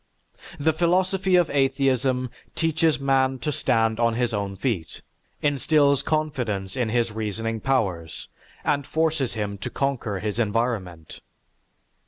The 0.59 0.73
philosophy 0.73 1.35
of 1.35 1.51
atheism 1.51 2.31
teaches 2.55 2.99
man 2.99 3.37
to 3.37 3.51
stand 3.51 3.99
on 3.99 4.15
his 4.15 4.33
own 4.33 4.55
feet, 4.55 5.01
instills 5.43 6.01
confidence 6.01 6.75
in 6.75 6.89
his 6.89 7.11
reasoning 7.11 7.59
powers, 7.59 8.27
and 8.63 8.87
forces 8.87 9.35
him 9.35 9.59
to 9.59 9.69
conquer 9.69 10.17
his 10.17 10.39
environment. 10.39 11.19